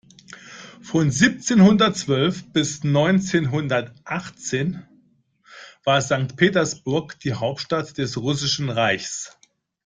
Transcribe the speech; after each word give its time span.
Von 0.81 1.11
siebzehnhundertzwölf 1.11 2.51
bis 2.53 2.83
neunzehnhundertachtzehn 2.83 4.81
war 5.83 6.01
Sankt 6.01 6.37
Petersburg 6.37 7.19
die 7.19 7.35
Hauptstadt 7.35 7.99
des 7.99 8.17
Russischen 8.17 8.71
Reichs. 8.71 9.37